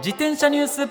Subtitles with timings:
[0.00, 0.88] 自転車ニュース。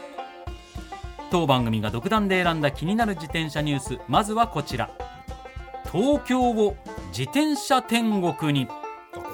[1.32, 4.00] 当番組が独断で選んだ気になる自転車ニュース。
[4.08, 4.92] まずはこちら。
[5.92, 8.68] 東京を自転車天国に。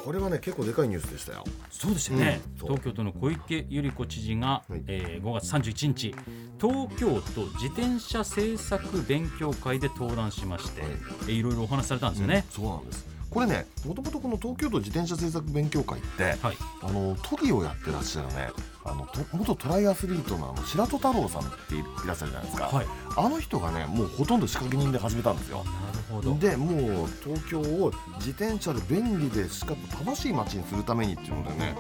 [0.06, 1.44] これはね結構でかいニュースでしたよ。
[1.70, 2.68] そうですよね、うん。
[2.68, 4.84] 東京都の小池百合子知事が、はい。
[4.88, 6.16] えー5月31日。
[6.58, 10.92] 東京都自転車政策勉強会で登壇しまして、はい。
[10.92, 13.06] えーいろいろお話しされたんですよね、そうなんです。
[13.30, 16.58] これねもともとこの東京都自転車政策勉強会ってはい。
[16.82, 18.50] あの都議をやってらっしゃるね
[18.86, 22.86] あのと元トライアスリートのあの白戸太郎さんっていらっしゃるじゃないですか、はい。
[23.18, 25.64] あの人がねもうほとんど仕掛け人で始めたんですよ。
[25.64, 26.38] なるほど。
[26.38, 31.76] でもう東京を自転車で便利でしかも楽しい街にするためにっていうのでね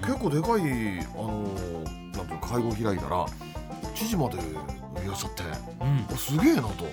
[0.00, 3.26] 結構でかいあのなんていうの会合開いたら
[3.94, 5.42] 知事までいらっしゃって
[6.10, 6.16] うん。
[6.16, 6.86] すげえなと。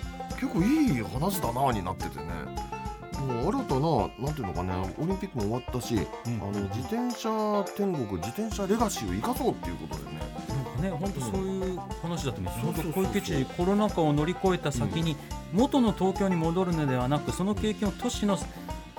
[0.44, 2.26] 結構いい話だなになっててね
[3.24, 6.34] もう新たななんていうのかねオリンピックも終わったし、うん。
[6.42, 10.90] あの自転車天国自転車レガシーを生かそうっていうことでね。
[10.90, 12.46] ね本当そういう話だと思うん。
[12.46, 13.04] ですそうそうそうそう。
[13.04, 15.16] 本当小池知事コロナ禍を乗り越えた先に
[15.54, 18.38] 元の東京に戻るのではなくその経験を都市の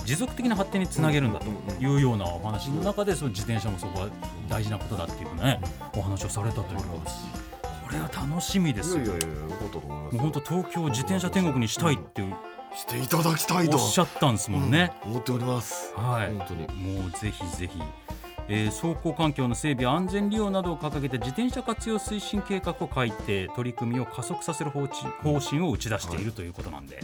[0.05, 1.47] 持続的な発展につなげるんだと
[1.83, 4.09] いうようなお話の中でその自転車もそこは
[4.49, 5.61] 大事なことだっていうね
[5.97, 7.45] お話をされたということです。
[7.85, 9.05] これは楽しみですよ。
[9.05, 12.35] いやいやいやよかったと思いますもう本当東京を自転車天国にしたいっていう
[12.77, 13.77] していただきたいと。
[13.77, 15.11] おっしゃったんですもんね、うん。
[15.13, 15.93] 思っております。
[15.97, 16.35] はい。
[16.37, 17.01] 本当に。
[17.01, 17.79] もうぜひぜひ、
[18.49, 27.03] えー走行環境の整備安全利用などを掲げて自転車活用推進計画を改定取り組みを加速させる方針方針を打ち出しているということなんで、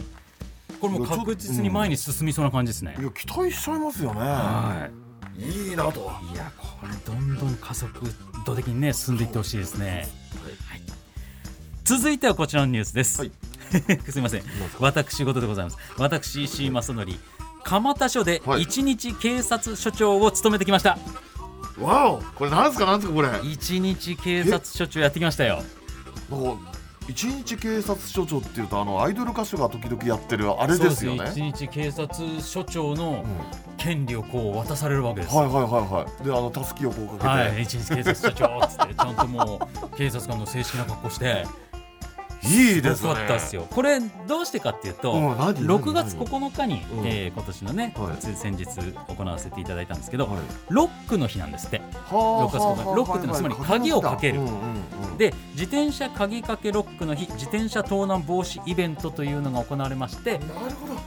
[0.79, 2.95] これもう確実に前に進みそうな感じですね。
[2.99, 3.03] い。
[3.03, 4.19] や期待しちゃいますよね。
[4.19, 5.41] はい。
[5.41, 6.11] いいなと。
[6.33, 7.91] いやこれどんどん加速
[8.45, 10.07] 度的にね進んでいってほしいですね、
[10.69, 10.81] はい。
[11.85, 13.31] 続いてはこちらのニュースです、はい
[14.09, 14.43] すみません。
[14.79, 15.77] 私事でございます。
[15.97, 17.07] 私石井正則
[17.63, 18.63] 蒲田署ではい。
[18.63, 20.97] 一日警察署長を務めてきました、
[21.79, 22.21] わお。
[22.35, 22.85] これなんですか？
[22.85, 23.27] なんですかこれ？
[23.29, 25.63] なんか一日警察署長やってきましたよ。
[27.07, 31.29] 一日警察署長っていうとあのアイドル歌手が時々やってるあれですよね。
[31.31, 33.25] 一日警察署長の
[33.77, 36.23] 権利をこう渡されるわけです、はいはいはい。
[36.23, 41.45] であのたすきをこうかけて、はい、一日警察署長っつってちゃんともう警察官の正式な格好して
[42.43, 43.67] いいですねごかったですよ。
[43.69, 47.07] これどうしてかっていうと、うん何6月何9日に、うん。
[47.07, 48.17] えー今年のね、はい。
[48.17, 50.39] つ先日行わせていただいたんですけど、はい。
[50.69, 51.79] ロックの日なんですって。
[51.79, 52.95] は6月9日。
[52.95, 54.39] ロックってのはつまり鍵をかける。
[54.39, 54.53] うんうん
[55.11, 55.17] うん。
[55.17, 60.45] で自転車鍵かけロックの日自転車盗難防止イベントというのが行われましてなる
[60.81, 60.99] ほど。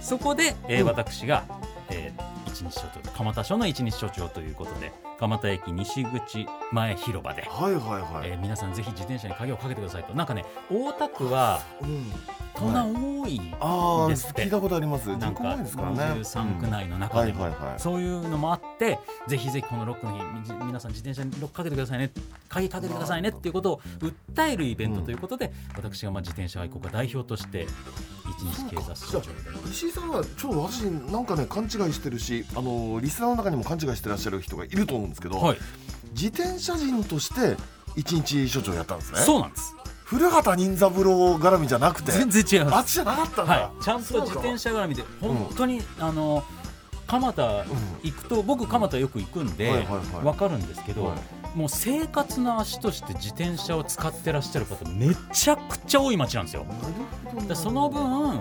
[0.00, 0.86] そこで、えーうん。
[0.86, 1.44] 私が、
[1.90, 10.14] えー一日署長蒲田署の一日署長ということで蒲田駅西口前広場で、はいはいはい、えー皆さんぜひ自転車に鍵をかけてくださいと。
[10.14, 12.12] なんかね大田区はうん
[12.60, 14.44] 盗難多い、ああですって。
[14.44, 15.08] 聞いたことあります。
[15.16, 17.80] なんか人口多いですからね23区内のうん中でも、はいはいはい。
[17.80, 18.98] そういうのもあって
[19.28, 22.10] ぜひぜひこのロックの日み皆さん自転車にロックかけてくださいね
[22.50, 27.66] 鍵かけてくださいねっていうことを訴えるイベントということで、私がまあ自転車愛好家代表として
[28.28, 29.20] 一日警察署。
[29.20, 29.36] 長で
[29.70, 35.58] 石井さんはちょっと私なんかね勘違いしてるしあのリスナーの中にも勘違いしてらっしゃる人がいると思うんですけど、はい、
[36.12, 37.56] 自転車人として
[37.96, 39.20] 一日署長やったんですね。
[39.20, 39.74] そうなんです
[40.10, 42.76] 古畑任三郎絡みじゃなくて全然違います。
[42.76, 46.42] あっちじゃなかったんだ、はい、ちゃんと自転車絡みで本当に、あの
[47.06, 47.64] 蒲田
[48.02, 50.24] 行くと僕蒲田よく行くんで、はいはいはい。
[50.24, 51.56] わかるんですけど、はい。
[51.56, 56.66] もう生活の足として自転車を使ってらっしゃる方めちゃくちゃ多い街なんですよ。
[57.46, 58.40] だその分、ま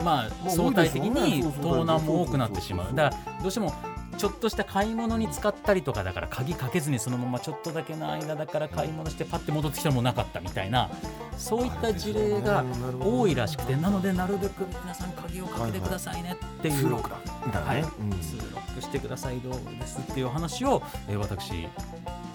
[0.00, 2.96] あまあ相対的に盗難も多くなってしまそうう。
[2.96, 3.74] だからどうしても
[4.18, 10.90] ちょっとした買い物に使ったりとかだから鍵かけずにそのままちょっとだけの間だから買い物してパッて戻ってきたらもうなかったみたいな
[11.36, 12.64] そういった事例が
[13.00, 17.80] 多いらしくてなのでなるべく皆さん鍵をかけてくださいねっていう、通録だみたいはい。
[17.82, 18.10] うん。
[18.20, 21.68] 通録してくださいどうですっていう話を、えー私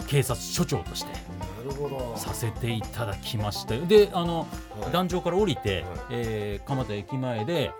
[0.07, 1.11] 警察署長として
[2.15, 3.85] させていただきましたよ。
[3.85, 4.47] であの、
[4.79, 4.91] はい。
[4.91, 5.83] 壇上から降りて、はい。
[6.11, 7.71] えー蒲田駅前で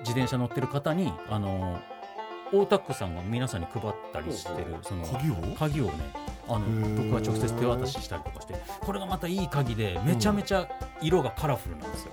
[0.00, 1.78] 自転車乗ってる方にあの
[2.52, 5.34] 大田区さんが皆さんに配ったりしてるその鍵を？
[5.58, 5.92] 鍵をね
[6.48, 7.10] あのー。
[7.10, 10.68] 僕は直接手渡ししたりとかしてこれがまたいい鍵でめちゃめちゃ
[11.00, 12.12] 色がカラフルなんですよ。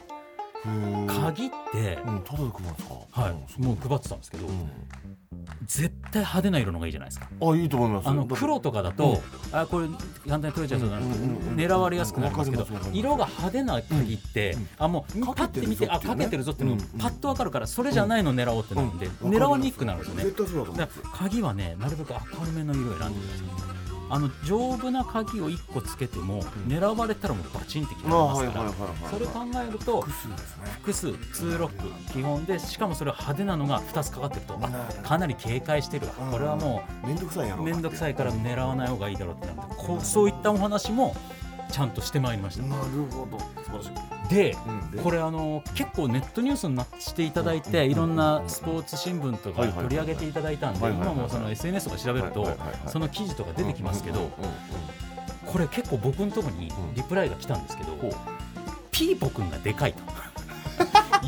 [1.08, 4.70] 鍵って、うんただで配るんですかはい、うんもう配ってたんですけど、うん
[5.70, 7.28] 絶対派手な色の方がいいじゃないですか。
[7.30, 8.10] あいいと思います。
[8.10, 9.22] あの黒とかだと、
[9.52, 9.88] あこれ
[10.28, 11.56] 簡単に取れちゃいそうだな、うんうんうん。
[11.56, 13.00] 狙われやすくなるんですけどわかりますわかります。
[13.00, 20.88] 色が派手な鍵って、あもうパッて見てあかけてるぞっていうのがパッとわかるからそれじゃないの狙おうってなるんで、うん狙わにくくなるんですよね。
[21.14, 23.69] 鍵はねなるべく明るめの色を選んでください
[24.12, 28.74] あの丈夫な鍵を1個つけても、狙われたらもうバチンって切られますから、はい
[29.12, 30.64] それ考えると複数ですね。
[30.82, 34.68] 複数2ロック基本でしかもそれは派手なのが2つかかってるとあ
[35.04, 36.14] かなり警戒してるわ。
[36.32, 37.62] これはもめんどくさいやろ。
[37.62, 41.16] う面倒くさいから狙わない方がいいだろうってなってこうそういったお話も
[41.72, 42.64] ちゃんとしてまいりました。
[42.64, 42.82] なる
[43.12, 43.40] ほど。
[43.64, 44.34] 素晴らしい。
[44.34, 44.92] でうん。
[44.92, 45.02] で？
[45.02, 52.90] これあの結構ネットニュースになしていただいていろんなスポーツ新聞とか取り上げていただいたんではいはいはい今もその SNS とか調べるとはいはいはいはい。
[52.90, 54.34] その記事とか出てきますけどうんうんうん
[55.46, 58.12] これ結構僕のところにリプライが来たんですけど、ほう。
[58.92, 60.04] ピーポくんがでかいと。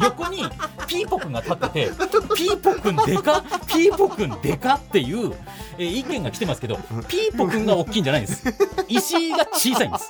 [0.03, 0.43] 横に
[0.87, 1.89] ピーポくんが立ってて
[2.35, 5.33] ピーポくんでかピーポくんでかっていう、
[5.77, 6.77] えー意見が来てますけど
[7.07, 8.43] ピーポくんが大きいんじゃないんです
[8.87, 10.09] 石井が小さいんです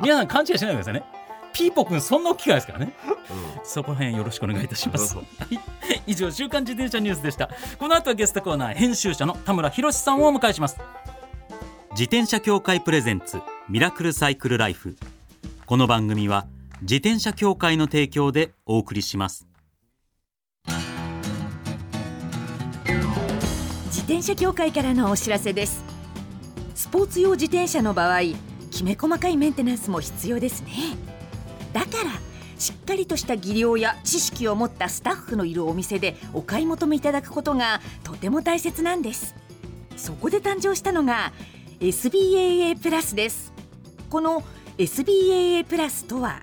[0.00, 1.04] 皆さん勘違いしないでくださいね
[1.52, 2.94] ピーポくんそんな大きくないですからね
[3.64, 5.16] そこら辺よろしくお願いいたします。
[5.16, 5.26] はい
[6.06, 7.48] 以上週刊自転車ニュースでした。
[7.78, 10.78] この後はゲストコーナー編集者の田村博さんをお迎えします。
[11.92, 14.96] 自転車協会プレゼンツミラクルサイクルライフ。
[15.66, 16.46] この番組は
[16.82, 19.46] 自転車協会の提供でお送りします。
[23.86, 25.84] 自転車協会からのお知らせです。
[26.74, 28.22] スポーツ用自転車の場合
[28.72, 30.72] きめ細かいメンテナンスも必要ですね。
[31.72, 32.10] だから
[32.58, 39.36] しっかりとした技量や知識を持ったスタッフのいるお店でお買い求めいただくことがとても大切なんです。
[39.96, 41.32] そこで誕生したのが
[41.78, 43.52] SBAA プラスです。
[44.10, 44.42] この
[44.78, 46.42] SBAA プラスとは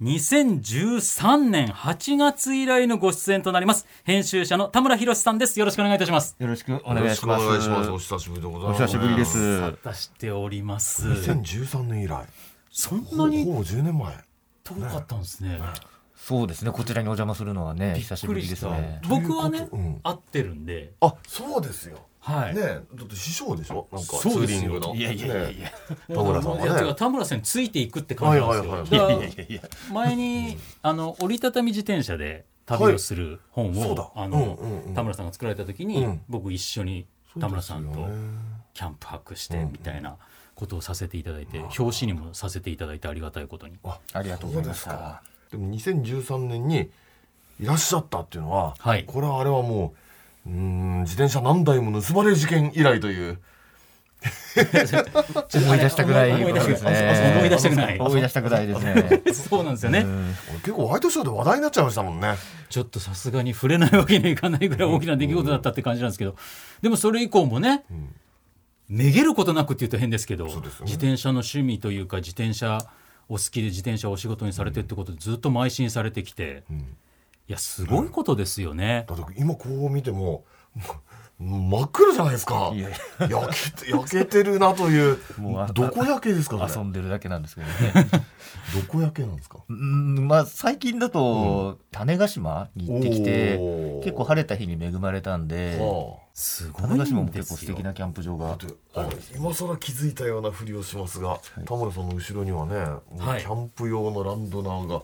[0.00, 5.58] 2013年8月以来のご出演となります編集者の田村博さんです。
[5.58, 6.36] よろしくお願いいたします。
[6.38, 7.42] よろしくお願いします。
[7.44, 9.60] よろしくお願いしますお久しぶりでございおます久しぶりです。
[9.84, 11.04] 出しております。
[11.08, 12.24] 2013年以来
[12.70, 14.14] そんなにほぼ10年前
[14.62, 15.58] 遠かったんですね。
[16.14, 16.70] そうですね。
[16.70, 19.00] こちらにお邪魔するのはね、久しぶりですね。
[19.08, 21.98] 僕はねうん、会ってるんで、あそうですよ
[22.28, 22.54] はい。
[22.54, 23.88] ねだって師匠でしょ？
[23.90, 24.94] なんかツーリングの。
[24.94, 25.72] いやいやいやいね
[26.08, 26.16] や。
[26.16, 28.70] 田村さんいやはね田村さんについていくって感じなんですよ。
[28.70, 29.62] はいはいやいやいや。
[29.92, 34.10] 前にあの折りたたみ自転車で旅をする本を、そうだ。
[34.14, 34.94] あの、うんうんうん。
[34.94, 36.20] 田村さんが作られた時に、うん。
[36.28, 37.06] 僕一緒に
[37.40, 38.08] 田村さんと
[38.74, 40.16] キャンプ泊してみたいな
[40.54, 43.78] ことをさせていただいて、表紙にもさせていただいてありがたいことに。
[43.84, 44.86] ありがとうございます。
[45.50, 46.90] でも2013年に
[47.58, 49.04] いらっしゃったっていうのは、はい。
[49.06, 49.98] これはあれはもう
[50.48, 53.38] うーん自転車何台も盗まれる事件以来という。
[55.54, 57.76] 思い出したくない思い出したくない思い出したくね。
[57.76, 57.98] ない。
[58.00, 59.22] 思い出したくないですね。
[59.32, 60.00] そうなんですよね。
[60.00, 60.34] うん。
[60.62, 62.34] 結構ワイドショーで話題になっちゃいましたもんね。
[62.68, 66.34] ちょっとさすがに触れないわけにはいかないぐらい大きな出来事だったって感じなんですけど、
[66.82, 67.84] でもそれ以降もね、
[68.88, 72.86] めげることなくって言うと変ですけど、自転車の趣味というか自転車
[73.28, 76.64] お好きで自転車をお仕事にされてってことでずっと邁進されてきて、
[77.48, 79.06] いやすごいことですよね。
[79.08, 80.44] だって今こう見ても
[81.40, 82.72] 真っ黒じゃないですか。
[82.74, 82.92] いやい
[83.30, 85.18] 焼けて焼けてるなという。
[85.38, 86.82] もうあどこ焼けですかそれ？
[86.84, 88.10] 遊んでるだけなんですけどね。
[88.74, 89.60] どこ焼けなんですか？
[89.66, 93.56] うん、まあ最近だと種子島に行ってきて
[94.04, 97.82] 結構晴れた日に恵まれたんで、はすごい種子島も結構素敵。
[97.82, 98.58] なキャンプ場あ、
[99.04, 102.74] が今更気づいたようなふりをしますが、田村さんの後ろにはね、
[103.16, 103.42] キはい。
[103.42, 105.02] ャンプ用のランドナーが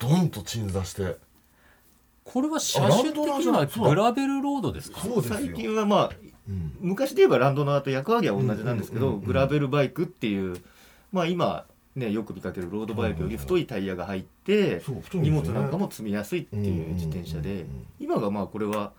[0.00, 1.18] ドンと鎮座して
[2.24, 5.00] これは車種的にはグラベルロードですか？
[5.22, 6.10] 最近はまあ
[6.48, 6.76] うん。
[6.80, 9.26] 昔で言えばランドナーと役割は同じなんですけど、うんうんうんうん。
[9.26, 10.56] グラベルバイクっていう
[11.12, 17.86] まあ今ねよく見かけるロードバイクより太いタイヤが入って、荷物なんかも積みやすいっていう自転車で、うんうんうんうん。
[18.00, 18.92] 今がまあこれは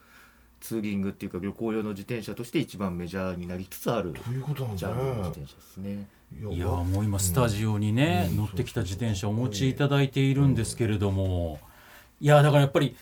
[0.62, 6.08] ツーリングっていうか旅行用の自転車として一番メジャーになりつつあるということなんジだャンルの自ね転車ですね。
[6.55, 11.60] いやもう今スタジオにね、うん乗ってきた自転車をお持ちいただいているんですけれども、
[12.20, 12.96] いやだからやっぱり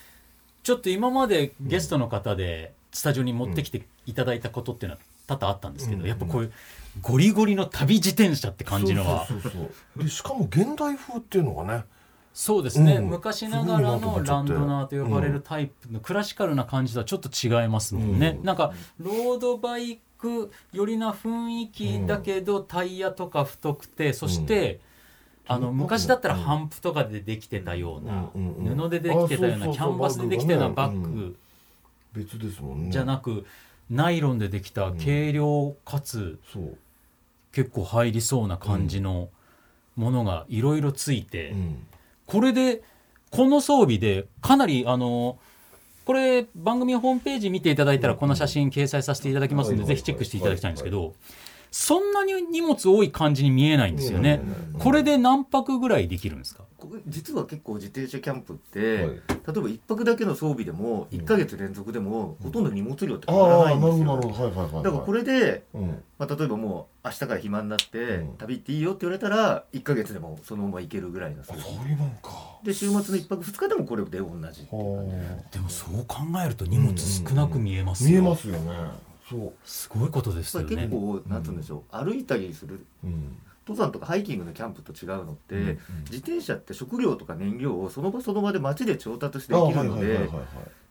[0.64, 6.08] ちょっと今までゲストの方でスタジオに持ってきていただいたことっていうのは多々あったんですけど、うん。
[6.08, 6.54] やっぱこういう
[7.02, 9.60] ゴリゴリの旅自転車って感じのはそうそうそ
[10.00, 11.84] うでしかも現代風っていうのがね。
[12.34, 13.10] そうですね、うん。
[13.10, 18.46] 昔ながらのランドナーと呼ばれるタイプのクラシカルな感じとはちょっと違いますもんね、うん。
[18.46, 24.80] なんかロードバイク寄りな雰囲気だけど、タイヤとか太くてそして、
[25.48, 25.78] あのうん。
[25.78, 31.36] 昔だったらハンプとかでできてたような、布でできてたようなキャンバスでできたようなバッグ
[32.14, 32.92] 別ですもんね。
[32.92, 33.46] じゃなく、
[33.90, 36.40] ナイロンでできた軽量かつ
[37.52, 39.30] 結構入りそうな感じの
[39.96, 41.88] ものがいろいろついて、うん。
[42.26, 42.82] これで
[43.30, 45.38] この装備でかなりあの
[46.06, 49.88] これ番組ホームページ見ていただいたらこの写真掲載させていただきますのではい。
[49.90, 51.14] ぜひチェックしていただきたいんですけど
[51.76, 54.42] そんなに荷物多い感じに見えないんですよね。
[54.74, 54.80] うん。
[54.80, 56.64] これで何泊ぐらいできるんですか？
[57.08, 59.12] 実は結構自転車キャンプって、はい。
[59.12, 59.16] 例
[59.58, 64.08] えば一泊だけの装備でも1ヶ月連続でもほとんど荷物量ってあ変わらあないんですよ。
[64.12, 66.04] はいはいはいはいだからこれで、うん。
[66.20, 68.38] まあ、例えばもう明日から暇になって、うん。
[68.38, 72.60] 旅行っていいよって言われたら1ヶ月でもそのまま行けるぐらいの装あ備そういうもんか。
[72.64, 78.22] で週末の1泊2日でもこれで同じはでもそう考えると荷物少なく見えますよ。
[78.22, 83.38] 見えますよねそうすごいことですやっぱりよね結構、なんつうんでしょう歩いたりするうん。
[83.66, 85.80] 登山とかハイキングのキャンプと違うのって、うん
[86.12, 90.30] 自転車って食料とか燃料をその場その場で街で調達してあできるので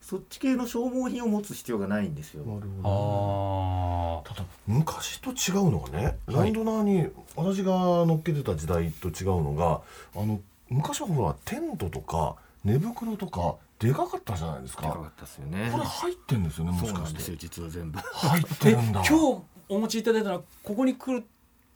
[0.01, 2.45] そっち系の消耗品を持つ必要がないんですよ。
[2.45, 6.45] なるほどあただ昔と違うのがね、はい。
[6.45, 7.73] ランドナーに私が
[8.07, 9.83] 乗っけてた時代と違うのが
[10.21, 14.83] あの昔はほらテントとか寝袋とかでかかったじゃないですか。
[14.83, 15.69] でかかったですよね。
[15.73, 17.03] これ入ってんですよねもしかして。
[17.03, 17.99] なんですよ実は全部。
[17.99, 19.03] 入ってるんだ。
[19.09, 21.25] 今日お持ちいただいたのはここに来る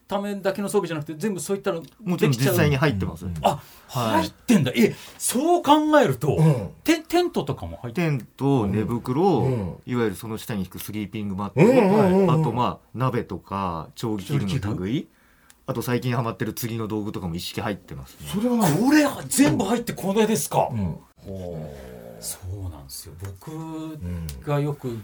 [0.08, 3.26] ためだけの装備じゃなくて全部そういったのもちろん実際に入ってます。
[3.26, 3.34] うん。
[3.42, 4.22] あ、はい。
[4.22, 4.72] 入ってんだ。
[4.76, 6.70] えそう考えると、うん。
[6.84, 9.76] テテントとかも入ってテント寝袋、うん。
[9.84, 12.30] いわゆるその下に引くスリーピングマット、うんうんうんうん。
[12.30, 15.08] あとまあ鍋とか調理器具の類。
[15.68, 18.30] あと最近ハマってる釣りの道具とかも一式入ってますね。
[18.32, 20.96] それは何これ全部入ってこれですか、うん。
[21.26, 21.74] ほ
[22.20, 23.14] そうなんですよ。
[23.20, 23.98] 僕
[24.44, 24.98] がよく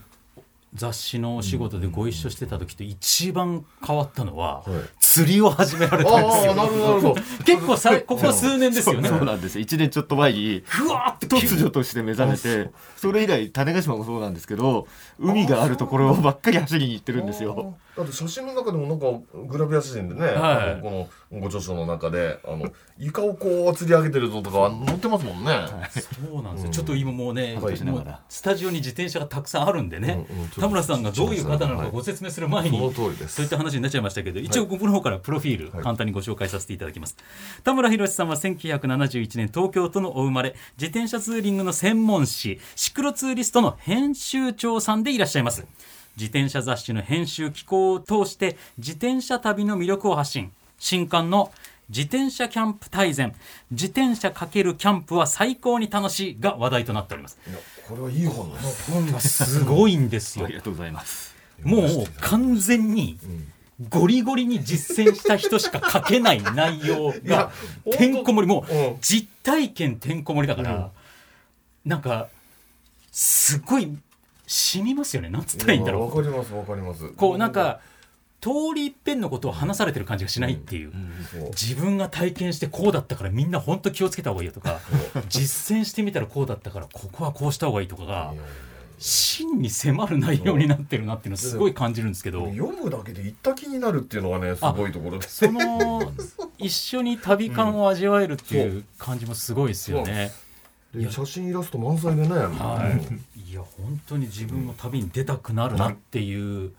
[0.75, 6.53] 雑誌のお仕事でご一緒してた時と一番変わったのは、はい釣りを始められたんですよ。
[6.53, 7.15] ああなるほど
[7.45, 9.11] 結構さここ数年ですよね。
[9.11, 9.59] そうなんです。
[9.59, 14.87] よ1年ちょっと前にふわーって突如として目覚めてそれ以来種子島もそうなんですけど
[15.19, 17.75] 海があるところばっかり走りに行ってるんですよ。
[17.95, 19.07] だって写真の中でもなんか
[19.49, 20.83] グラビア写真でね、はい。
[20.83, 25.53] このご著書の中であの床をこう吊り上げてるぞとか載ってますもんね。
[26.01, 26.73] そうなんですよ、うん。
[26.73, 27.85] ちょっと今もうね、はい。
[27.85, 30.49] もうスタジオに自転車がたくさんあるんでね、うんうん。
[30.49, 32.93] 田村さんがどういう方なのかはいご説明する前に、そ。
[33.29, 37.17] そういった話になっちゃいましたけど、一応僕の方からプロフィール、はい簡単にご紹介させていただきます。
[37.65, 45.67] 田村博さんは1971年東京都のお生まれ、自転車ツーリングの専門誌、シクロツーリストの編集長さんでいらっしゃいます。
[46.17, 50.53] 自転車雑誌の編集機構を通して、自転車旅の魅力を発信。
[50.79, 51.53] 新刊の
[51.89, 53.35] 自転車キャンプ大全、
[53.71, 57.39] 自転車かけるキャンプは最高に楽しいが話題となっております。
[57.87, 58.91] これはいい本です。
[58.91, 60.55] 本がすごいんですよ あり。
[60.55, 61.35] がとうございます。
[61.63, 63.19] もう完全に
[63.89, 67.51] ゴリゴリに実践した人しか書けない内容が
[67.91, 68.97] てんこ盛りもううん。
[69.01, 70.91] 実体験てんこ盛りだから
[71.85, 72.29] なんか
[73.11, 73.97] すごい
[74.47, 75.31] 染みますよね。
[75.31, 77.05] なんつったらいいんだろわかりますわかります。
[77.05, 77.81] うこうなんか
[78.41, 80.93] 通り一遍のことを話されてる感じがしないっていう。
[81.31, 81.51] そう。
[81.51, 84.81] 自分が体験してこうだったからみんな本当気をつけた方がいいよとか
[85.29, 88.35] 実践してみたらこうだったからここはこうした方がいいとかが
[89.03, 92.47] 真に迫る内容になってるなっていうのをすごい感じるんですけど。
[92.51, 95.47] 読むだけで行った気になるっていうのがねすごいところです。
[95.47, 96.13] その
[96.59, 100.31] 一緒に旅感を味わえるっていう感じもすごいですよね。
[100.95, 102.29] で写真イラスト満載でね。
[102.29, 102.97] は
[103.37, 103.51] い。
[103.51, 106.73] いや本当に自分も旅に出たくなるなっていう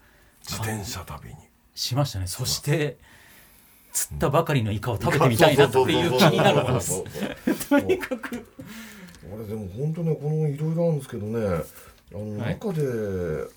[0.47, 1.35] 自転車旅に。
[1.75, 2.27] しましたね。
[2.27, 2.97] そして
[3.91, 7.03] 釣ったばかりのイカを食べてみたいなっていう気になるんです
[7.69, 8.45] とにかく
[9.31, 11.63] 俺でも本当ねこのいろいろあるんですけどね
[12.13, 12.59] あのはい。
[12.59, 12.81] 中で、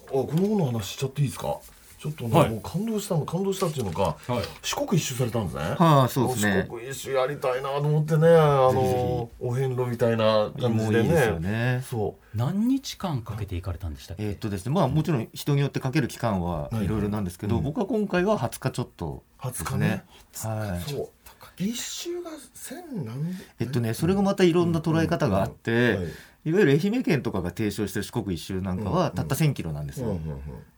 [0.08, 1.58] あこの本の話しちゃっていいですか？
[1.98, 2.50] ちょっとね、はい。
[2.50, 4.44] もう感動したの感動したっていうのか、はい。
[4.62, 5.62] 四国一周されたんですね。
[5.78, 6.66] はあそうですね。
[6.68, 10.74] 四国一周やりたいなと思ってねあのお遍路みたいな感じでね。
[10.74, 11.82] もういいですよね。
[11.88, 14.24] そ何日間かけて行かれたんでしたっけ？
[14.24, 16.84] えーっとですねまあもちろん人によってかける期間ははい。
[16.84, 17.62] いろいろなんですけど、うん。
[17.64, 20.04] 僕は今回は20日ちょっとう20日ですねね。
[20.70, 20.80] はい。
[20.90, 21.08] そう。
[21.58, 26.06] 一周が千何えっとねそれがまたいろんな捉え方があって、はい
[26.46, 30.16] いわゆる愛媛県とかが提唱してる四国一周なんかはたった1000キロなんですよ。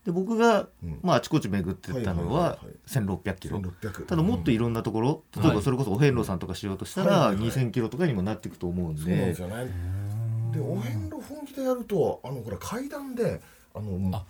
[0.02, 0.98] で僕が、うん。
[1.02, 3.18] まあ、あちこち巡ってったのははいはいはいはい。
[3.18, 3.58] 1600キロ。
[3.58, 5.42] 1600ただもっといろんなところ、うん。
[5.42, 7.50] 例えばそれこそお遍路さんとかしようとしたらはいはいはい。
[7.50, 9.34] 2000キロとかにもなっていくと思うんで。
[9.34, 13.42] でお遍路本気でやるとあのほら階段で
[13.78, 14.24] あの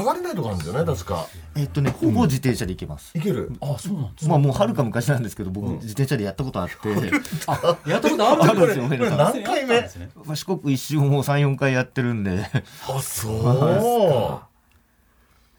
[0.00, 1.26] 上がれないとこあるんですよね確か。
[1.56, 3.16] えっとねほぼ自転車で行けます。
[3.16, 3.52] いける？
[3.60, 5.74] あそうなんですまあもうはるか昔なんですけど僕うん。
[5.76, 6.74] 自転車でやったことあって、
[7.48, 8.58] あやったことある？
[8.58, 9.80] んですよ何回目？
[10.24, 12.44] まあ四国一周もう34回やってるんで。
[12.88, 14.42] あそ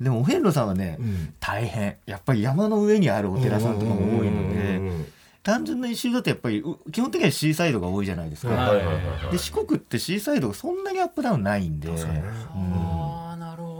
[0.02, 1.34] でもお遍路さんはね、ううん。
[1.40, 1.96] 大変。
[2.06, 5.06] やっぱり山の上にあるお寺さんとかも多いのうんうんでうんうん。
[5.44, 12.24] 単純な一周だとやっぱりう基本的にはシーサイドが多いじゃないですか、はいはいはいはいで四国ってシーサイドがそんなにアップダウンないんで、確かにね。
[12.24, 13.03] ああなる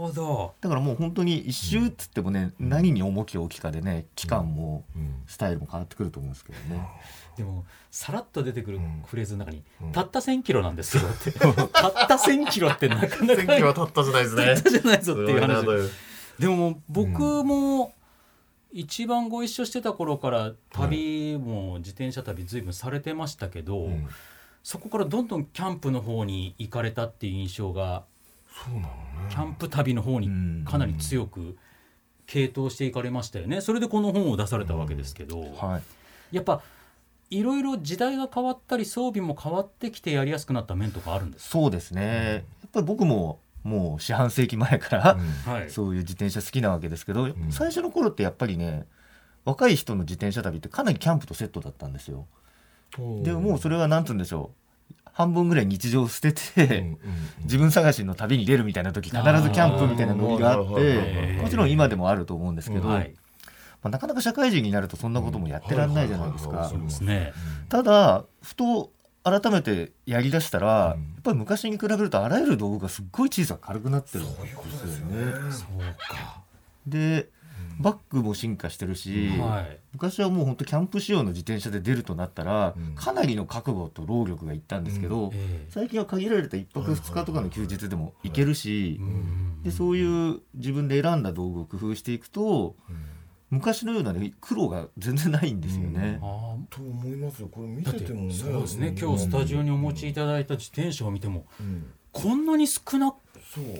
[0.08, 0.54] ほど。
[0.60, 5.14] だからもう本当に一周っつってもね、何に重きを置きかでね期間もうん。
[5.26, 6.86] スタイルも変わってくると思うんですけどね、
[7.36, 14.70] でもさらっと出てくるフレーズの中にうん「たった1000キロなんですよ」って「たった1000キロ」ってなかなか天気は立ったじゃないですね。
[14.70, 15.64] じゃないぞっていう話。
[15.64, 15.72] そ
[16.38, 17.94] でも僕も
[18.70, 24.06] 一番ご一緒してた頃から旅も自転車旅随分されてましたけど、うん。
[24.62, 28.04] そこからどんどんキャンプの方に行かれたっていう印象が
[28.54, 28.90] そうなのね。
[29.30, 31.56] キャンプ旅の方にかなり強く
[32.26, 33.60] 傾倒していかれましたよね。
[33.60, 35.78] それでこの本を出されたわけですけど、は
[36.30, 36.36] い。
[36.36, 36.62] やっぱ
[37.30, 45.02] いろいろ時代が変わったり装備も変わってきてやりやすくなった面とかあるんですそうですね、やっぱり僕ももう四半世紀前から、
[45.44, 47.34] か、はい、 そういう自転車好きなわけですけど、ん。
[47.50, 48.86] 最初の頃ってやっぱりね
[49.44, 52.26] 若い人の自転車旅ってかなりキャンプとセットだったんですよ。
[53.22, 54.63] でももうそれは何つうんでしょう
[55.14, 56.98] 半分ぐらい日常を捨てて、
[57.44, 63.14] 自分探しの旅に出るみたいな時必ずキャンプみたいなノリがあってもちろん今でもあると思うんですけど、はい、
[63.82, 66.72] まあ、なかなか社会人になるとそんなこともやってらんないじゃないですか。
[67.68, 68.90] ただふと
[69.22, 71.02] 改めてやりだしたら、うん。
[71.02, 75.32] やっぱり昔に比べるとあらゆる道具がすっごい小さく軽くなってるんそういうことですよねね。
[75.50, 76.42] そうか、
[76.86, 77.28] で
[77.80, 79.78] バッグも進化してるし、はい。
[79.92, 82.94] 昔はもう本当キャンプ仕様の自転車で出るとなったら、うん。
[82.94, 85.66] かなりの覚悟と労力がいったんですけど、ええ。
[85.70, 92.76] 最近は限られた1泊2日とかの休日でも行けるし、うんでそういう自分で選んだ道具を工夫していくと
[93.48, 96.18] 昔のような、ね、苦労が全然ないんですよね。
[96.22, 97.48] あと思いますよ。
[97.48, 98.34] これ見てててもね。
[98.34, 98.94] そうですね。
[99.00, 101.86] 今日スタジオにお持ちいただいた自転車を見てもうん。
[102.12, 103.23] こんなに少なそう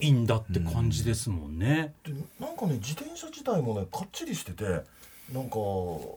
[0.00, 1.94] いんだって感じですもんね。
[2.04, 4.64] でなんかね自転車自体もねかっちりしてて
[5.32, 5.56] なんか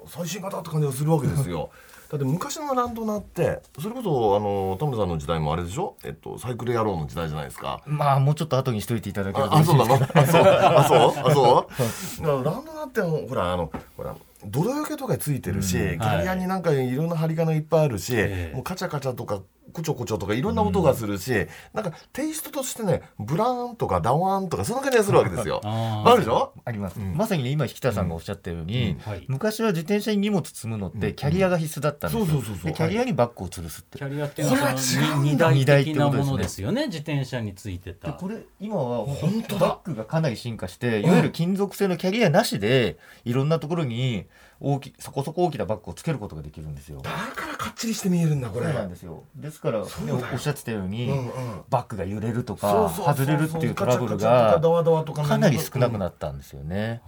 [0.08, 1.70] 最新型って感じがするわけですよ。
[2.10, 7.82] だって昔のランドナってそれこそあの田村さんの時代もあれでしょ、えっと、サイクル野郎の時代じゃないですか。
[7.86, 9.96] まあもうちょっと後にしといていただければああそうなの？
[9.96, 10.42] あそう。
[10.46, 11.14] あそう？
[11.26, 12.26] あそう？
[12.46, 14.16] ランドナってほらあのほら
[14.46, 18.56] 泥よけとかついてるし、キャリアになんかいろんな針金いっぱいあるし、ええ。
[18.56, 19.42] もうカチャカチャとか
[19.74, 21.32] コチョコチョとかいろんな音がするし、
[21.74, 25.62] なんかテイストとしてねブラーンとかダワーンとかそんな感じがするわけですよ。
[25.64, 26.54] あるでしょ？
[26.66, 27.16] あります、うん。
[27.16, 29.00] まさにね今引田さんがおっしゃったように、うん。
[29.00, 29.26] はい。
[29.28, 32.66] 昔は自転車に荷物積むのってキャリアが必須だったんですよ、そうそうそうそう。
[32.66, 38.08] でキャリアにバッグを吊るすって、キャリアっていうのはこれはその違うんだ二大二大って的なものですよね自転車についてた。
[38.08, 39.68] でこれ今は本当だ。
[39.68, 44.26] バッグがかなり進化していわゆる金属製のキャリアなしでいろんなところに
[44.60, 47.02] 大きそこそこ大きなバッグをつけることができるんですよ。
[47.02, 48.66] だからかっちりして見えるんだこれ。
[48.66, 49.24] そうなんですよ。
[49.36, 49.86] ですから、ね、
[50.34, 51.32] おっしゃってたように、うんうん。
[51.70, 53.06] バッグが揺れるとかそうそうそう。
[53.06, 57.02] そう外れるっていうトラブルがかなり少なくなったんですよね。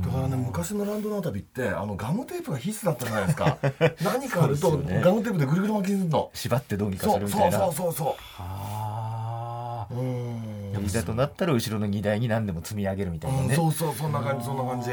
[0.00, 3.58] だからね昔のランドナー旅ってあのガムテープが必須だったじゃないですか。
[4.02, 5.00] 何かあると、ね。
[5.04, 6.30] ガムテープでぐるぐる巻きにするの。
[6.32, 7.66] 縛ってどうにかそうそうするみたいな。
[7.66, 9.86] そうそうそあ。
[9.90, 10.50] ううーん
[10.84, 13.46] いざとなったら後ろの荷台に何でも積み上げるみたいなね。
[13.48, 14.90] うんそうそうそんな感じそんな感じ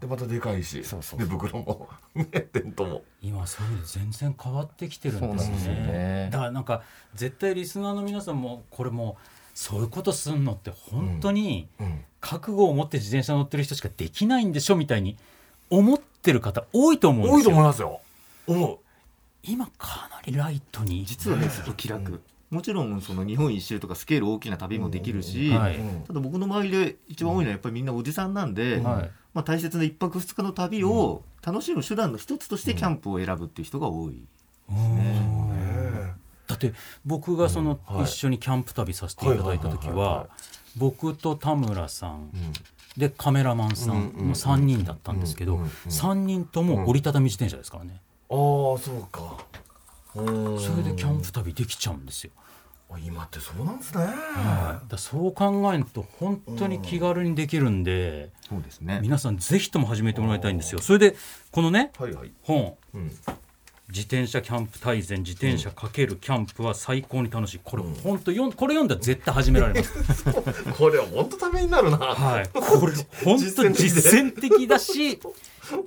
[0.00, 0.84] でまたでかいし。
[0.84, 1.88] そうそうで袋も。
[2.14, 3.02] ねテントも。
[3.20, 5.86] 今そういうの全然変わってきてるんですそうなんですよね。
[5.86, 6.82] ねだからなんか
[7.14, 9.16] 絶対リスナーの皆さんもこれも
[9.54, 12.04] そういうことすんのって本当にうん。
[12.20, 15.16] 覚悟を持って自転車乗ってる人しかできないんでしょみたいに
[15.70, 18.00] 思ってる方多いと思うん多いとですよ思いますよ。
[18.46, 18.78] 思う。
[19.42, 21.04] 今かなりライトに。
[21.04, 29.10] 実はねすごい気楽、もちろんその日本一周とかスケール大きな旅もできるし、はいうんただ僕の周りで一番多いのはやっぱりみんなおじさんなんで、はい。
[29.32, 34.22] まあ、大切な一泊二日の旅を楽しむ手段の一つとしてキャンプを選ぶっていう人が多い。
[34.68, 36.12] ね。
[36.46, 36.74] だって
[37.06, 40.28] 僕がそのうんはい一緒にキャンプ旅させていただいた時はいはいはいはいはは
[40.76, 42.30] 僕と田村さん
[42.96, 48.00] でカメラマンさんうんうんの3人だったんですけどうんうんうん3人とも折りたたみ自転車ですからね。
[48.28, 48.36] ああ
[48.78, 49.38] そうか。
[50.14, 50.60] うん。
[50.60, 52.32] それでキャンプ旅できちゃうんですよ。
[52.36, 52.41] あ
[52.98, 54.04] 今ってそうなんですね。
[54.04, 54.90] はい。
[54.90, 59.00] だそう考えると本当に気軽にできるんでそうですね。
[59.02, 60.80] 皆さんぜひとも始めてもらいたいんですよ。
[60.80, 61.16] それで
[61.50, 62.32] このねはいはい。
[62.42, 62.76] 本。
[62.94, 63.10] うん
[63.88, 67.60] 「自転車キャンプ大全自転車かけるキャンプは最高に楽しい。
[67.62, 70.24] これ本当よんこれ読んだら絶対始められます。
[70.72, 71.98] これ本当ためになるな。
[71.98, 72.48] はい。
[72.48, 75.20] これ本当実践的だし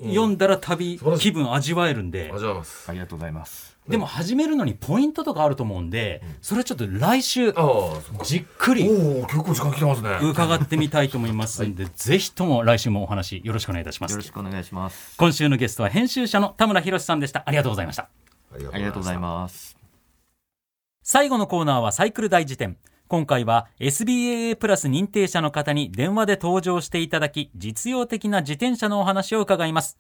[0.04, 2.26] 読んだら旅気分味わえるんで。
[2.26, 2.89] ありがとうございます。
[2.89, 7.54] ありがとうございますでも始めるのにポイントとかあると思うんでそれはちょっと来週
[8.24, 10.17] じっくりおお、結構時間来てますね。
[10.21, 14.12] 伺ってみたいと思いますんで、ぜひとも来週もお話よろしくお願いいたします。
[14.12, 15.15] よろしくお願いします。
[15.17, 17.43] 今週のゲストは編集者の田村博さんでした。
[17.45, 18.10] ありがとうございました。
[18.54, 19.19] ありがとうございす。
[19.19, 19.78] ます。
[21.04, 22.78] 最後のコーナーはサイクル大辞典。
[23.08, 30.00] 今回は SBAA プラス認定者の方に電話で登場していただき実用的な自転車のお話を伺います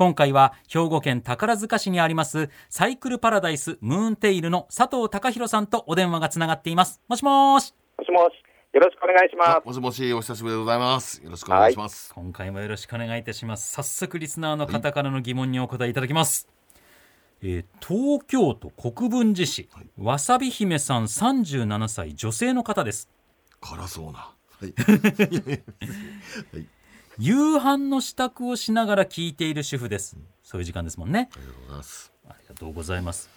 [0.00, 8.32] 今回は兵庫県宝塚市にありますサイクルパラダイスムーンテイルの佐藤隆弘さんとお電話がつながっていますもしもーしもしもし、
[8.72, 9.50] よろしくお願いします。
[9.58, 11.22] あもしもし、お久しぶりでございます。
[11.22, 12.14] よろしくお願いします。
[12.14, 16.48] 今回もよろしくお願いいたします早速リスナーの方からの疑問にお答えいただきます、
[17.42, 23.10] えー東京都国分寺市、わさび姫さん37歳女性の方です
[23.60, 24.32] 辛そうな。
[24.60, 24.72] はい。
[27.20, 30.16] 夕飯の支度をしながら聞いている主婦です。
[30.42, 31.28] そういう時間ですもんね。
[31.34, 32.12] ありがとうございます。
[32.26, 33.30] ありがとうございます。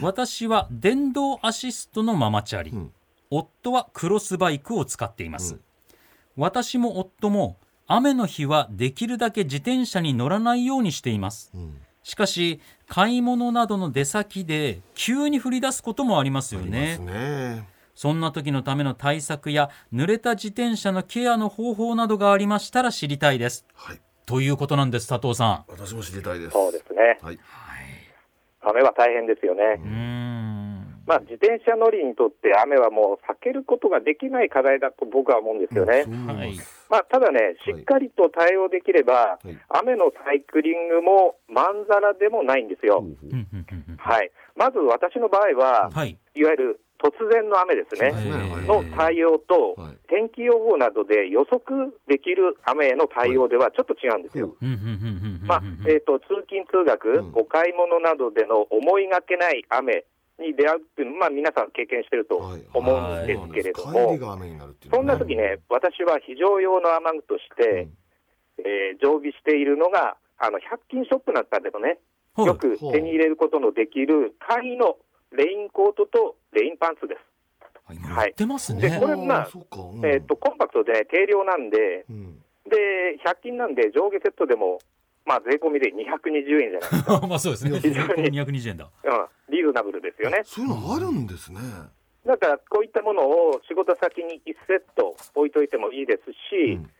[0.00, 2.90] 私は電動アシストのママチャリ、ん。
[3.30, 5.60] 夫はクロスバイクを使っています、うん。
[6.36, 11.52] 私も夫も雨の日はできるだけ自転車に乗らないようにしています。
[11.54, 11.76] うん。
[12.02, 17.68] しかし買い物などの出先で急に降り出すこともありますよありねますね。
[17.94, 24.00] そんな時のための対策や濡れた自転車のケアの方法などがありましたら知りたいですはい。
[24.26, 26.52] ということなんです佐藤さ私も知りたいです。
[26.52, 27.18] そうですね。
[27.20, 27.38] はい。
[28.62, 29.76] 雨は大変ですよね。
[31.04, 36.06] まあ、自転車乗りにとって雨はもう避けることができない課題だと僕は思うんですよね。
[36.32, 43.00] はいいまあ、ただね、しっかりと対応できれば、はい雨のサイクリングもまんざらでもないんですよ。
[43.00, 44.30] ほうほううんうんうんうんはい。
[44.54, 48.12] まず私の場合は、はいいわゆる突然の雨ですね。
[48.66, 49.98] の対応と、はい。
[50.08, 54.54] 天気予報などで予測できる雨への対応ではちょっと違うんですよ。
[55.42, 57.32] まあえー、と通勤・通学、うん。
[57.34, 60.04] お買い物などでの思いがけない雨
[60.38, 62.62] に出会うっていうのは、まあ、皆さん経験してるとはい。
[62.72, 64.18] 思うんですけれど帰も、
[64.92, 67.88] そんな時ね、私は非常用の雨具として、
[68.58, 71.98] えー常備しているのが、あの100均ショップなんかでもね、
[72.34, 72.46] はい。
[72.46, 74.96] よく手に入れることのできる簡易の
[75.32, 77.20] レインコートとレインパンツです。
[77.86, 80.06] あ今やってますね、でこれまあそうん。
[80.06, 82.38] えー、とコンパクトで、ね、軽量なんで、うん。
[82.68, 84.78] で100均なんで上下セットでも、
[85.26, 87.20] まあ、税込みで220円じゃないですか。
[87.26, 87.78] まあそうですね。
[87.80, 88.40] 非常に。
[88.40, 88.88] 220円だ。
[89.04, 90.42] うん、リーズナブルですよね。
[90.44, 91.58] そういうのあるんですね。
[92.24, 96.90] だからこういったものを仕事先に1セット置いといてもいいですし、うん。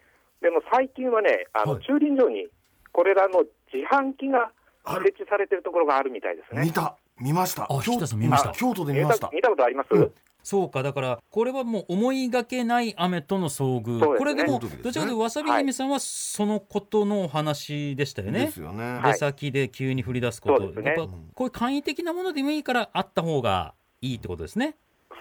[0.40, 1.85] でも最近はね、あのはい。
[1.85, 2.49] 駐輪場に
[2.90, 4.51] これらの自販機が
[4.85, 6.62] 設置されてるところがあるみたいですね。
[6.62, 7.65] 見た見ました。
[7.65, 8.51] あ京北田さん見ました。
[8.51, 9.29] あ京都で見見ました。
[9.29, 9.33] た。
[9.35, 10.13] 見たことあります、うん。
[10.43, 14.19] そうかだからこれはもう思いがけない雨との遭遇、ね。
[14.19, 18.47] これでもどちらかというとわさび姫さんはそのことのお話でしたよね。
[18.47, 18.99] ですよね。
[18.99, 19.13] はい。
[19.13, 20.83] 出先で急に降り出すこと、ね。
[20.85, 24.77] やっぱこういう簡易的なものでもいいからあった方がいいってことですね。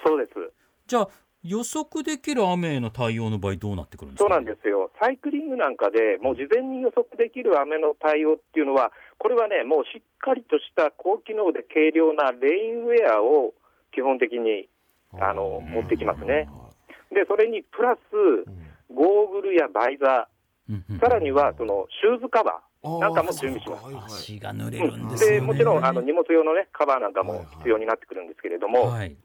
[0.06, 0.32] そうです。
[0.88, 1.10] じゃあ
[1.44, 4.24] 予測できる雨への対応の場合どうなってくるんですか？
[4.24, 4.92] そうなんですよ。
[5.02, 13.54] サイクリングなんかでもう事前に予測できる雨の対応っていうのは、これはね、もうしっかりとした高機能で軽量なレインウェアを
[13.92, 14.70] 基本的に
[15.20, 16.48] あの持ってきますね。
[17.10, 18.00] で、それにプラス、
[18.94, 20.28] ゴーグルやバイザ
[20.70, 23.00] うんうんー、さらにはそのシューズカバー。
[23.00, 23.86] なんかも準備します。
[23.86, 24.04] はいはい。
[24.06, 27.40] 足が濡れるんですよね、でもちろんあの荷物用の、ね、カバーなんかはいはい。
[27.46, 29.16] も必要になってくるんですけれども、はい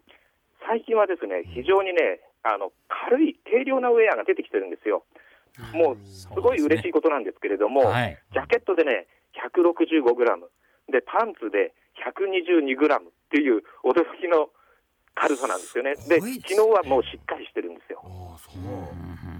[0.66, 2.72] 最近はですね非常にねあの
[3.08, 5.04] 軽い軽量なウェアが出てきてるんですよ。
[5.72, 9.06] もうすごい嬉しいことなんですけれども、はいジャケットでね
[9.40, 10.50] 165グラム
[10.92, 14.50] でパンツで122グラムっていう驚きの
[15.14, 15.94] 軽さなんですよね。
[15.94, 18.02] ですごいですね機能はもうしっかりしてるんですよ。
[18.04, 18.62] ああそう。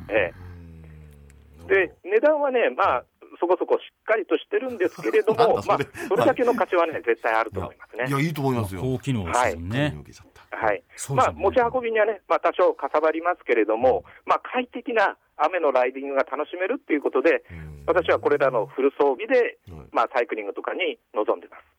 [0.08, 3.04] えうんえ、で値段はねまあ
[3.40, 8.10] そこそこしっかりとしてるんですけれども、 まあそれ、だけの価値はね絶対あると思いますねい。
[8.10, 8.80] やいいと思いますよ。
[8.80, 10.76] 高機能ですよね、受けちゃったはい。
[10.76, 10.82] ね。
[11.14, 17.84] まあ、持ち運びにはね、まあ、多少かさばりますけれども、まあ、快適な雨のライディングが楽しめるっていうことで、うん。
[17.86, 19.88] 私はこれらのフル装備で、はい。
[19.92, 21.76] まあ、サイクリングとかに臨んでます。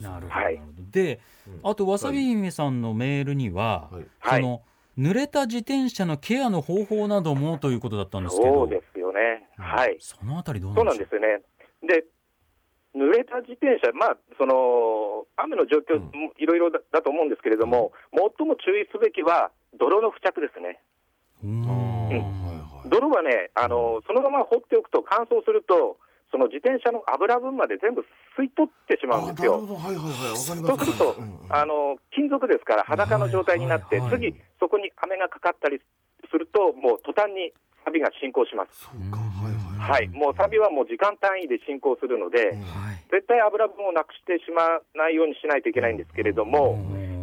[0.00, 0.90] なるほど、はいなるほど。
[0.90, 1.20] で
[1.64, 4.06] あとわさび姫さんのメールには、はい。
[4.20, 4.42] はい。
[4.42, 4.62] その
[4.98, 8.52] 濡れた自転車のケアの方法などもということだったんですけど。
[8.52, 9.48] そうですよね。
[9.56, 9.96] はい。
[10.00, 11.42] そのあたりどうそうなんでしょなんで
[11.82, 12.00] すよね。
[12.00, 12.04] で、
[12.94, 20.80] 濡れた自転車、まあ、その、雨の状況もいろいろだだと思うんですけれども、最も注意すべきは、泥の付着ですね。
[21.42, 21.54] ううー。
[21.54, 21.66] ん。
[21.66, 22.90] はいはい。
[22.90, 25.96] 泥はね、あのそのまま放っておくと乾燥すると、
[26.30, 28.04] その自転車の油分まで全部
[28.36, 29.56] 吸い取ってしまうんですよ。
[29.56, 29.80] あなるほど。
[29.80, 30.36] はいはいはい。
[30.36, 30.68] わかります。
[30.68, 31.52] そうすると、うんうん。
[31.52, 34.32] あの金属ですから裸の状態になって、はいはいはい。
[34.32, 35.80] 次、そこに雨がかかったり
[36.28, 37.52] すると、もう途端に
[37.84, 38.84] 錆が進行します。
[38.84, 39.16] そうか。
[39.16, 40.06] はいはい。
[40.06, 42.62] はい、もう錆はもう時間単位で進行するので、うん。
[42.62, 43.02] はい。
[43.10, 46.78] 絶対油分をなくしてしまわないようにしないといけないんですけれども、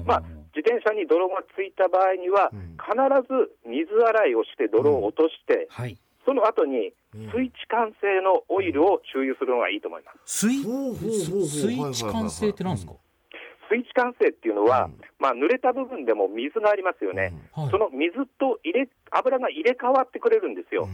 [0.06, 2.94] まあ、自転車に泥がついた場合にはうん、必
[3.28, 5.98] ず水洗いをして泥を落として、はい。
[6.26, 6.94] その後に
[7.34, 10.46] 水地管性のオイルを注油するのがいいと思います。
[10.46, 12.94] 水水地管性ってなんですか、
[13.72, 15.02] 水地管性っていうのは、うん。
[15.18, 17.34] まあ、濡れた部分でも水がありますよね。
[17.54, 17.70] はい。
[17.72, 20.88] その水と入れ油が入れ替わってくれるんですよ。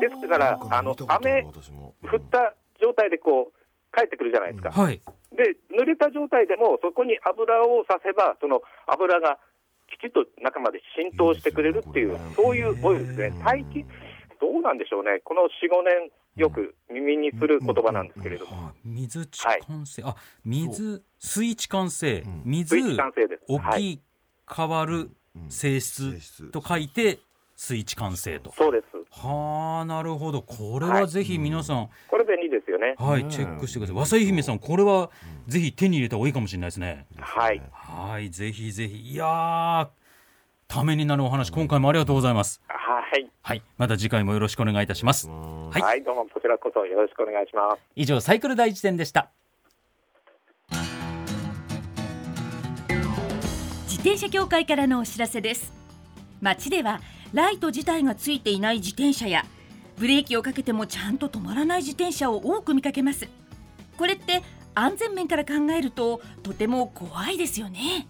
[0.00, 4.70] ですから、あの雨降った状態でこう帰ってくるじゃないですか。
[4.70, 5.00] はい。
[5.32, 9.38] で、濡れた状態でも、そこに油をさせば、その油が
[9.88, 13.42] きちっと中まで浸透してくれるっていう、そういうオイルですね。
[13.44, 13.86] 最近、
[14.40, 20.14] どうなんでしょうね、この4、5年、よく耳にする言葉なんですけれども、あ水地管性、あ
[20.44, 22.42] 水水地管性、ん。
[22.44, 23.52] 水水地管性です。
[23.52, 24.00] はい、大きい
[24.56, 25.10] 変わる
[25.48, 27.18] 性質と書いて
[27.56, 28.52] 水地管性と。
[28.52, 28.86] そうです。
[29.12, 32.94] はあなるほどこれはぜひ皆さん、これ便利ですよね。
[32.96, 34.20] はい、チェックしてください。
[34.20, 35.10] 和井姫さん、これは
[35.48, 37.06] ぜひ手に入れた方がいいかもしれないですね。
[37.18, 37.60] はい。
[37.72, 39.12] はい、ぜひぜひ。
[39.12, 39.88] いやー、
[40.68, 42.62] ためになるお話、今回もありがとうございます。
[42.68, 43.28] はい。
[43.42, 45.28] はい、また次回もよろしくお願いいたします。
[45.28, 47.78] はいはい、どうもこちらこそよろしくお願いします。
[47.96, 49.30] 以上、サイクル第一点でした。
[53.88, 55.74] 自転車協会からのお知らせです
[56.40, 57.00] 街では
[57.32, 59.46] ライト自体がついていない自転車や
[59.96, 63.28] ブレーキをかけてもちゃんと止まらない自転車を多く見かけます。
[63.96, 64.42] これって
[64.74, 68.08] 安全面から考えるととても怖いですよね。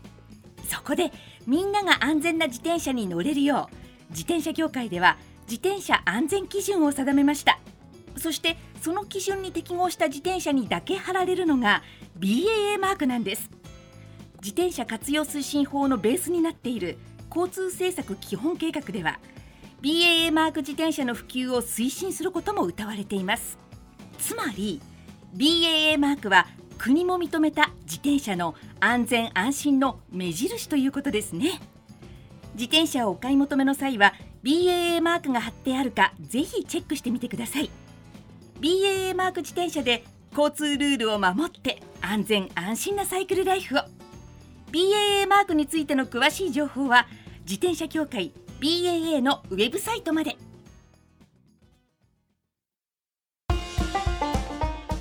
[0.69, 1.13] そこで
[1.47, 7.59] みんなが安全な自転車に乗れるよう自転車協会では自転車安全基準を定めました。
[8.17, 11.83] そしてその基準に適合した自転車にだけ貼られるのが
[12.19, 13.51] BAA マークなんです。
[14.43, 16.99] 自転車活用推進法のベースになっている
[17.35, 19.19] 交通政策基本計画では
[19.81, 23.59] BAA マーク自転車の普及を推進することも謳われています。
[24.19, 24.81] つまり
[25.35, 31.61] BAA マークは国も認めた自転車の安全安心の目印ということですね。
[32.55, 34.13] 自転車をお買い求めの際は
[34.43, 37.71] BAA マークが貼ってあるかぜひチェックしてみてください。
[38.61, 40.05] BAA マーク自転車で
[40.37, 43.81] 交通ルールを守って安全安心なサイクルライフを。
[44.73, 47.07] BAA マークについての詳しい情報は
[47.51, 50.37] 自転車協会 BAA のウェブサイトまで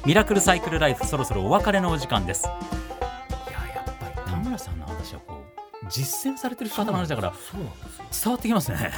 [0.04, 2.48] ミラクルサイクルライフ、そろそろお別れのお時間です。
[2.48, 5.44] いや、やっぱり田村さんの話はこ
[5.84, 8.92] う、実践されてる方の話だから、そうなんですよ伝わってきますね。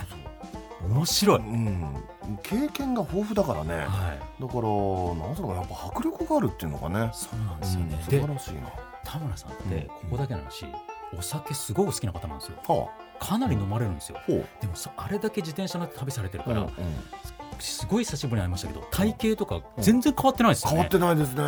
[0.87, 1.39] 面白い。
[1.39, 2.03] うん
[2.43, 3.85] 経験が豊富だからねはい。
[3.85, 7.95] だからなんだろうやっぱ迫力があるっていうのがねそうなんですよね。
[7.97, 8.61] うん素で晴らしいな
[9.03, 10.65] 田村さんっうんてここだけの話、
[11.17, 12.89] お酒すごいお好きな方なんですよは
[13.21, 14.17] かなり飲まれるんですよ。
[14.27, 16.71] でもそあれだけ自転車の旅されてるから、うんうん。
[17.59, 21.43] すごい久しぶりに会いましたけど体型とか全然変わってないですよね、変わってないですね。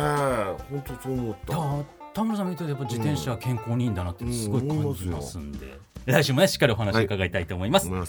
[0.70, 1.84] 本当そう思った。
[2.14, 5.76] 田村さん見てるとやっぱ自転車は健康にいいんだなってすごい感じますんで、
[6.06, 8.06] 来週もねしっかりお話伺いたいと思います、思い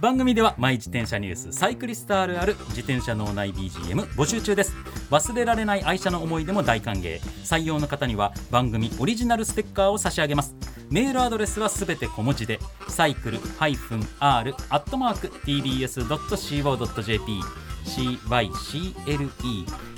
[0.00, 4.74] 番組ではマイ自転車ニュースサイクリストあるある自転車脳内 BGM 募集中です。
[5.10, 7.20] 忘れられない愛車の思い出も大歓迎。
[7.44, 10.54] 採用の方には番組オリジナルステッカーを差し上げます。
[10.90, 17.40] メールアドレスはすべて小文字でサイクル -r アットマーク tbs.co.jp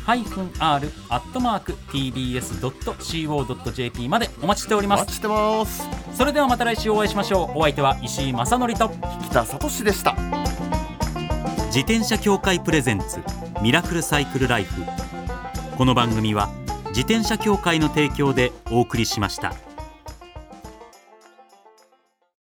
[0.05, 3.19] cycle -r アットマーク tbs.co.jp
[4.09, 5.01] までお待ちしております。
[5.01, 5.89] お待ちしてます。
[6.15, 7.59] それではまた来週お会いしましょう。
[7.59, 8.91] お相手は石井正則と。
[9.31, 10.17] 北里志でした。
[11.67, 13.21] 自転車協会プレゼンツ
[13.63, 14.83] ミラクルサイクルライフ。
[15.77, 16.51] この番組は
[16.89, 19.72] 自転車協会の提供でお送りしました。